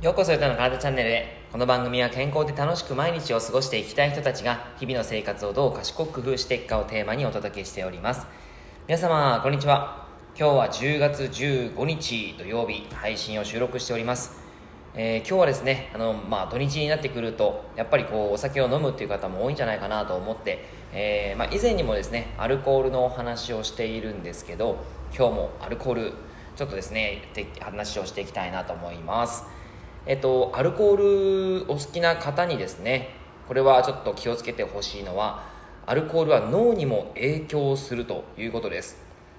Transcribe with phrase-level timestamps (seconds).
[0.00, 1.10] ようこそゆたの体チャンネル。
[1.10, 8.24] へこの番組は健康で楽しく毎日を過ごしていきたい人たちが日々の生活をどう賢く工夫していくかをテーマにお届けしております。
[8.86, 10.06] 皆様こんにちは。
[10.38, 14.38] 今日は10月15日土曜日配信を収録しております。
[14.94, 24.78] えー、今日はですねあの、まあ、土日になってくるとやっぱりこうお酒を飲むっていう方も多いんじゃないかなと思って、えー、まあ、以前にもですねアルコールのお話をしているんですけど
[25.12, 26.12] 今日もアルコール
[26.54, 27.22] ちょっとですね
[27.58, 29.57] 話をしていきたいなと思います。
[30.08, 33.10] えっと、アルコールお好きな方にですね
[33.46, 35.44] これはちょっと気をつけてほしいのは
[35.84, 38.96] アルコールは脳にも影響するということです、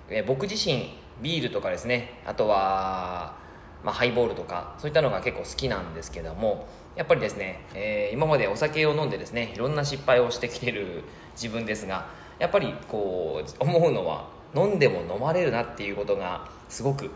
[0.09, 0.93] え僕自身
[1.23, 3.35] ビールとかですねあとは、
[3.83, 12.05] まあ、ハイボールとかそういったのが結構好きなんですけどもやっぱりですね、えー、今までお酒を飲んでですねいろんな失敗をしてきてる自分ですが
[12.37, 17.09] やっぱりこう思うのは飲んでも飲まれるなっていうことがすごく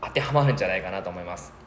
[0.00, 1.64] 当てはまるんじゃないかなと思います。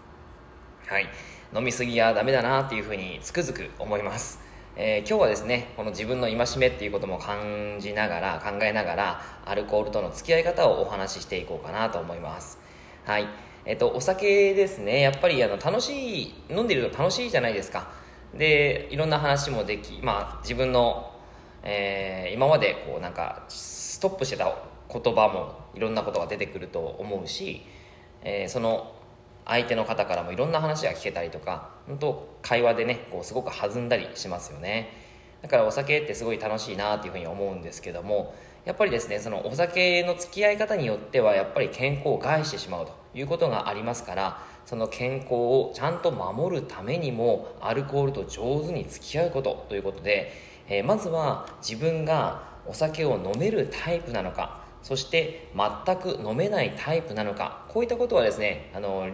[0.88, 1.09] はい、
[1.56, 4.40] 飲みすぎはダメだなっていうふうにつくづく思います、
[4.76, 12.59] えー、今日はですねこの自分の戒めっていうことも感じながら考えながらアルコールとの付き合い方をお話ししていこうかなと思います。
[13.06, 13.28] はい。
[13.66, 17.92] えっと、お酒ですねやっぱりあの楽しい飲んでると楽しいじゃないですか。
[18.34, 21.14] でいろんな話もでき、まあ、自分の、
[21.64, 24.54] えー、今までこうなんかストップしてた
[24.92, 27.61] 言葉もいろんなことが出てくると思うし、
[28.23, 28.94] え、その
[29.48, 35.08] 相手の方からもいろんな話が聞けたりとか本当会話でねこうすごく弾んだりしますよね。
[35.42, 38.34] だからお酒ってすごい楽しいなっていうふうに思うんですけども
[38.66, 50.34] やっぱりですねそのお酒の付き合い方によってはやっぱり健康を害してしまうということがありますからその健康をちゃんと守るためにもアルコールと上手に付き合うことということで、
[50.67, 59.08] えー、まずは自分がお酒を飲めるタイプなのかそして全く飲めないタイプなのかこういったことはですねあの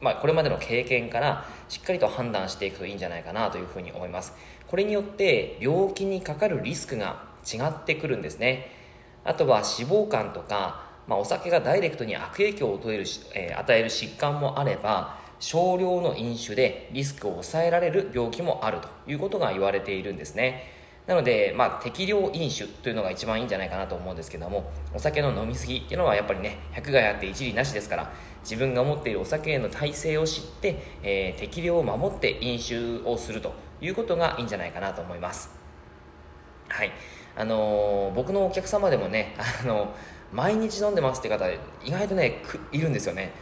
[0.00, 4.32] まあ、これまでの経験からしっかりと判断していくといいんじゃないかなというふうに思います。
[4.66, 8.70] これによって病気にかかるリスクが違ってくるんですね。
[9.24, 13.04] あとは脂肪肝とか、まあ、お酒がダイレクトに悪影響を与える,、
[13.34, 20.80] えー、与える疾患もあれば少量の飲酒でリスクを抑えられる病気もあるということが言われているんですね。
[21.06, 35.50] なので、まあ、適量飲酒というのが一番いいんじゃないかなと思うんですけどもお酒の飲み過ぎっていうのはやっぱりね100害あって一理なしですから自分が持っているお酒への耐性を知って、えー、適量を守って飲酒をするということがいいんじゃないかなと思います。
[36.68, 36.92] はい。
[37.36, 39.94] あのー、僕のお客様でもね、 あの
[40.32, 41.58] 毎日飲んでますって方意
[41.90, 42.42] 外とね
[42.72, 43.32] いるんですよね。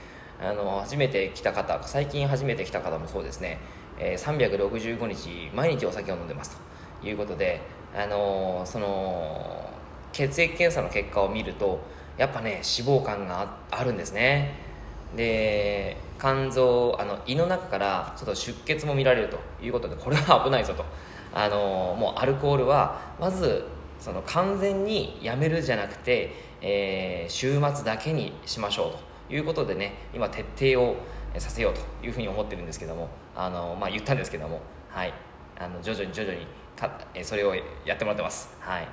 [0.41, 3.59] あの初めて来た方最近初めて来た方もそうですね、
[3.99, 6.57] えー、365日毎日お酒を飲んでます
[7.03, 7.61] ということで、
[7.93, 9.69] あのー、その
[10.13, 11.81] 血液検査の結果を見ると
[12.17, 14.68] やっぱね脂肪肝があるんですね。
[15.17, 20.85] で肝臓あの胃の中からちょっと出血も見られるということでこれは危ないぞと。
[21.33, 23.65] あのもうアルコールはまず
[24.01, 26.33] その完全にやめるじゃなくて、
[26.63, 30.97] えー、週末だけにしましょうということでね今徹底を
[31.37, 35.13] させようというふうに思ってるんですけどもあの、まあ、言ったんですけども、はい、
[35.59, 36.91] あの徐々に徐々にた
[37.23, 37.55] それを
[37.85, 38.57] やってもらってます。
[38.61, 38.89] はい。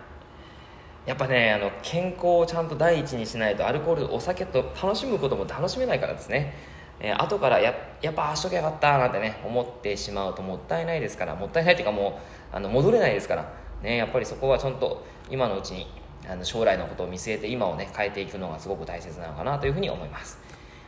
[1.05, 6.53] やっぱねあの健康をちゃんと第一にしないとアルコールお酒と楽しむことも楽しめないからですね、
[6.99, 11.35] えー、後からややっぱああしときゃよかったなんてね思ってしまうともったいないですから。
[11.35, 12.19] もったいないっていうかも
[12.53, 13.53] うあの戻れないですから。
[13.83, 15.87] ねやっぱりそこはちゃんと今のうちに
[16.27, 20.39] あの将来のことを見据えて今をね変えていくのがすごく大切なのかなというふうに思います。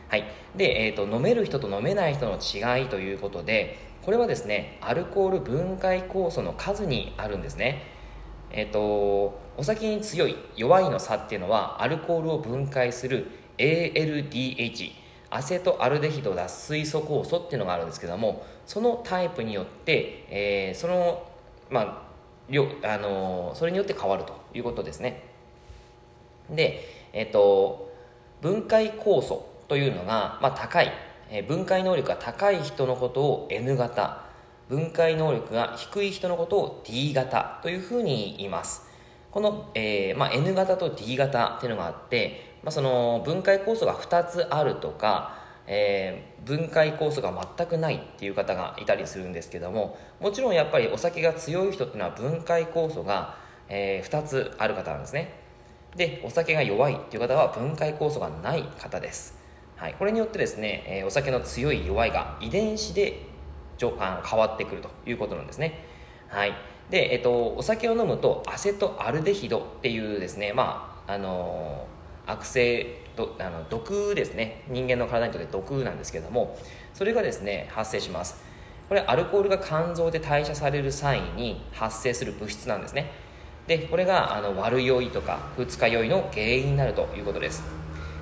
[0.08, 0.24] はい。
[0.56, 7.97] で、えーと、飲める人と飲めない人の違いということでこれはですねアルコール分解酵素の数にあるんですね。
[8.50, 8.80] えっ、と
[9.56, 14.92] お酒に強い弱いの差っていうのはアルコールを分解する ALDH
[15.30, 21.26] アセトアルデヒド脱水素酵素っていうのがあるんですけどもそのタイプによって、えー、その
[21.70, 22.02] まあ
[22.48, 25.22] 量あのそれによって変わるということですね。
[26.50, 27.92] でえっ、と
[28.40, 30.90] 分解酵素というのが、まあ、高い、
[31.30, 34.27] えー、分解能力が高い人のことを N 型
[34.68, 38.88] 分解能力が低い人のことを D 型というふうに言います。
[39.30, 53.36] この、えーまあ、N 型と D 型っていうのがあって、まあ、その分解酵素が2つあるとか、えー、分解酵素が全くないっていう方がいたりするんですけどももちろんやっぱりお酒が強い人っていうのは分解酵素が、
[53.68, 55.34] えー、2つある方なんですね。
[55.96, 59.38] でお酒が弱いっていう方は分解酵素がない方です。
[59.76, 63.27] はい、これによってですね、え、お酒の強い弱いが遺伝子で
[63.98, 65.84] あの変わってくるということなんですね。
[66.28, 66.52] はい。
[66.90, 71.86] で、えっと、お酒を飲むとアセトアルデヒドっていうですね、まあ、あの
[72.26, 76.56] 悪性どあの毒ですね人間の体にとって毒なんですけども
[76.94, 78.36] それがですね発生します
[78.88, 83.10] これアルコールが肝臓で代謝される際に発生する物質なんですね
[83.66, 87.62] でこれがあの悪酔いとか二日酔いの原因になるということです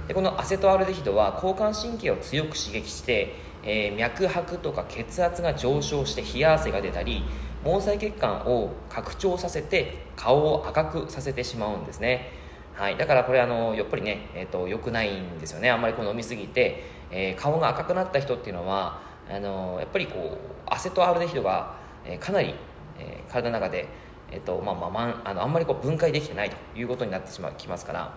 [0.09, 3.35] でこのアセトアルデヒドは交感神経を強く刺激して、
[3.67, 7.25] えー、脈拍とか血圧が上昇して冷や汗が出たり
[7.65, 12.31] 毛細血管を拡張させて顔を赤くさせてしまうんですね。
[12.75, 15.71] はい、だからこれあのやっぱりね、えーと、良くないんですよね。
[15.71, 21.75] あんまりこう飲みすぎて、えー、顔が赤くなった人っていうのはあのやっぱりこうアセトアルデヒドが、
[22.05, 22.55] えー、かなり、
[22.99, 23.89] えー、体の中で、
[24.31, 28.15] えーとまあまあ、まあのあんまりこう分解できてないということになってしまきますから、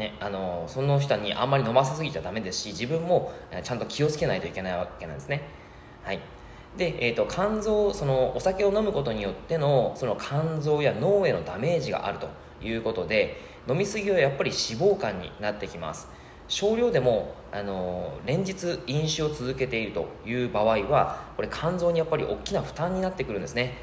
[0.00, 3.32] ね、あのその人にあんまり飲ませすぎちゃダメですし自分も
[3.62, 5.42] ちゃんと気をつけないといけないわけなんですね。
[6.02, 6.20] はい。
[6.78, 12.28] で、えーと、肝臓そのお酒を飲むことによってのその肝臓や脳へのダメージがあると
[12.62, 16.08] いうことで飲みすぎはやっぱり脂肪肝になってきます。
[16.48, 23.74] 少量でもあの連日飲酒を続けているという場合はこれ肝臓にやっぱり大きな負担になってくるんですね。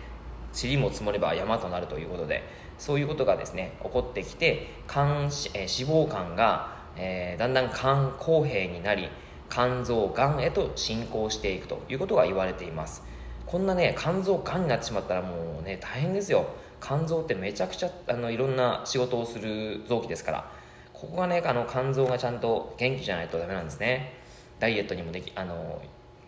[0.60, 2.66] 塵も積もれば山となるということで。
[2.77, 9.09] そういうことがですね起こってきて肝、え、脂肪肝が、えー、だんだん肝硬変になり
[9.50, 13.03] 肝臓がんへと進行していくということが言われています。
[13.45, 16.45] こんなね肝臓がんになってしまったらもうね大変ですよ。
[16.81, 20.51] 肝臓ってめちゃくちゃあのいろんな仕事をする臓器ですから。
[20.94, 24.13] ここがねあの肝臓がちゃんと元気じゃないとダメなんですね。
[24.59, 25.81] ダイエットにもできあの、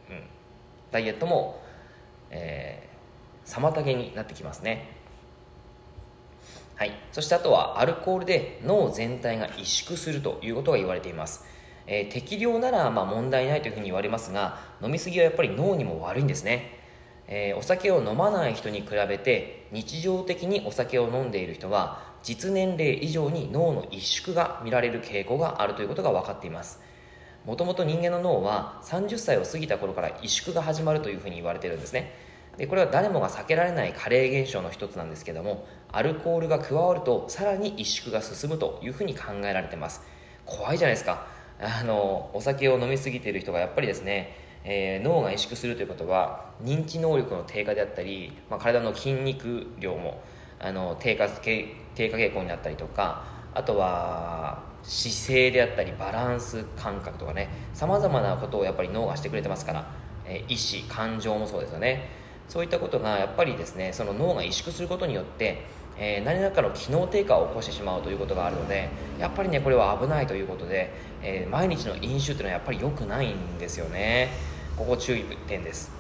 [0.09, 0.23] うん、
[0.91, 1.61] ダイエットも、
[2.29, 4.98] えー、妨げになってきますね。
[6.79, 6.93] はい。
[7.11, 11.43] そしてあとはアルコールで脳全体が萎縮するということが言われています。
[11.87, 16.79] えー、適量ならま問題ないというふうに言われますが飲みすぎはやっぱり脳にも悪いんですね。
[17.27, 26.79] えー、お酒を飲まない人に比べて日常的にお酒を飲んでいる人は実年齢以上に脳の萎縮が見られる傾向があるということが分かっています。
[27.45, 32.28] もともと人間の脳は30歳を過ぎた頃から萎縮が始まるというふうに言われてるんですね。
[32.59, 40.01] でこれは誰もが避けられない加齢現象の一つなんですけどもアルコールが加わるとさらに萎縮が進むというふうに考えられてます。
[40.45, 41.25] 怖いじゃないですか。
[41.59, 50.21] あのお酒を飲みすぎている人がやっぱりですねえー、脳が萎縮するということは認知能力の低下であったり、まあ、体の筋肉量も
[50.59, 53.23] あの低下低下傾向になったりとか
[53.53, 59.91] あとは姿勢であったりバランス感覚とかねさまざまなことをやっぱり脳がしてくれてますから、
[60.25, 62.19] えー、意志感情もそうですよね。
[62.49, 65.63] そういったことがやっぱりですねその脳が萎縮することによって
[66.01, 74.29] えー、何らかの機能低下を起こしてしまうということがあるのでやっぱりねこれは危ないということで、えー、毎日の飲酒っていうのはやっぱり良くないんですよね。
[74.77, 75.91] ここ注意点です。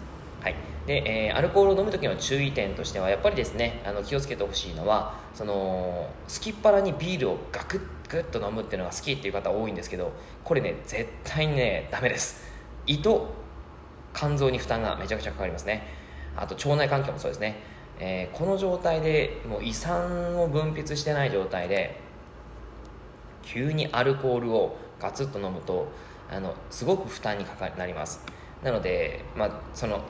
[0.41, 0.55] はい。
[0.87, 10.13] でえー、アルコールを飲む時の注意点としてはやっぱりですねあの気をつけてほしいのはそのすきっ腹にビールをガクッグッと飲むっていうのが好きっていう方多いんですけど
[10.43, 12.41] これね絶対にねダメです。
[12.87, 13.33] 胃と
[14.15, 15.98] 肝臓に負担がめちゃくちゃかかりますね。
[16.35, 17.57] あと腸内環境もそうですね、
[17.99, 21.99] えー、この状態でもう胃酸を分泌してない状態で
[23.41, 25.91] 急にアルコールをガツッと飲むと
[26.29, 28.23] あのすごく負担にかかなります。
[28.63, 30.01] なので、まあ、その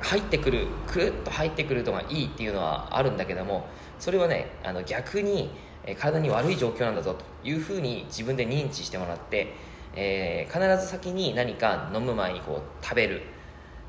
[0.00, 3.66] 入ってくるくるっと入ってくるのがいいっていうのはあるんだけども
[3.98, 5.50] それはねあの逆に
[5.98, 9.54] 体に悪い状況なんだぞというふうに自分で認知してもらって、
[9.94, 13.22] えー、必ず先に何か飲む前にこう食べる、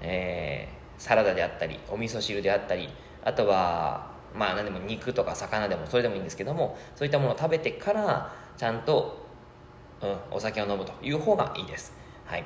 [0.02, 2.88] えー、サラダであったりお味噌汁であったり
[3.24, 9.26] あとはまあ何でも肉とか魚でもそれでもいいんですけどもそういったものを食べてからちゃんと、
[10.00, 11.94] うん、お酒を飲むという方がいいです。
[12.26, 12.44] はい。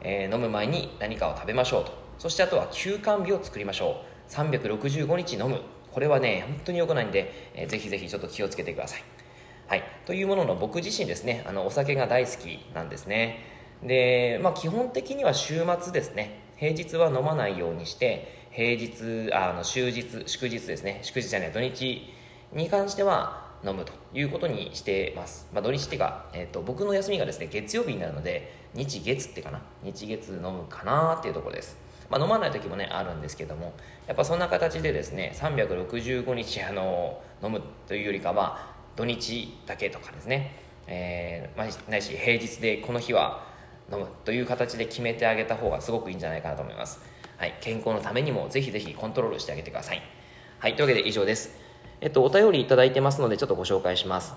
[0.00, 1.92] えー、飲む前に何かを食べましょうと。
[2.18, 4.32] そしてあとは休館日を作りましょう。
[4.32, 5.60] 365日飲む。
[5.90, 9.02] これはね本当に良くないんで、えー、ぜひぜひちょっと気をつけてください。
[9.66, 9.82] はい。
[10.04, 13.40] というものの僕自身ですねあのお酒が大好きなんですね。
[13.82, 16.45] でまあ基本的には週末ですね。
[16.56, 21.00] 平日は飲まないようにして平日あの終日祝日ですね。
[21.02, 22.14] 祝日じゃない土日
[22.52, 29.60] に関しては飲むということにしてます、まあ、土日っていうか、えーと、僕の休みがですね月曜日になるので日月ってかな。
[29.82, 31.76] 日月飲むかなっていうところです、
[32.08, 33.74] まあ、飲まない時もねあるんですけども
[34.06, 40.54] やっぱそんな形でですね365日あの飲むというよりかは土日だけとかですね、
[40.86, 43.44] えーまあ、ないし平日でこの日は
[43.92, 47.00] 飲むという形で決めてあげた方がすごくいいんじゃないかなと思います、
[47.36, 50.02] はい、健康のためにもぜひぜひコントロールしてあげてください
[50.58, 51.66] はいというわけで以上です
[52.00, 54.34] えっと、お便りいただいてますので、ちょっとご紹介します。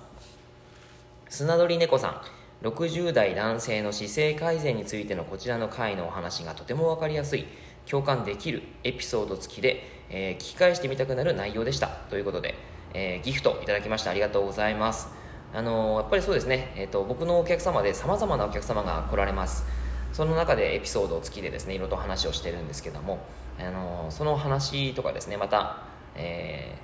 [1.27, 2.23] 砂鳥猫さ
[2.63, 7.45] ん、60代男性の姿勢改善についてのこちらの回のお話がとても分かりやすい、
[7.85, 11.87] 共感できるエピソード付きで、えー、聞き返してみたくなる内容でした。
[11.87, 12.55] ということで、
[12.93, 15.09] えー、ギフトいただきましてありがとうございます。
[15.53, 19.65] あのやっぱりそうですね、えーと、僕のお客様でさまざまなお客様が来られます。
[20.13, 23.19] その中でエピソードを付きでですねいろいろと話をしてるんですけども、
[23.59, 25.83] あのその話とかですねまた、
[26.15, 26.75] え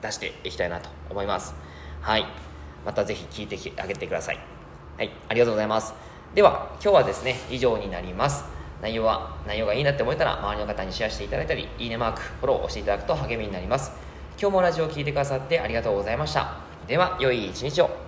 [0.00, 1.54] ー、出していきたいなと思います。
[2.00, 2.26] はい。
[2.84, 4.38] またぜひ聞いてあげてください。
[4.96, 5.10] はい。
[5.28, 5.94] ありがとうございます。
[6.34, 8.44] では今日はですね以上になります。
[8.82, 13.92] 内容は内容がいいなって思えたら周りの方にシェアしていただいたりいいねマークフォローを押していただくと励みになります。
[14.38, 16.63] 今日もラジオを聴いてくださってありがとうございました。
[16.86, 18.03] では良い一日を。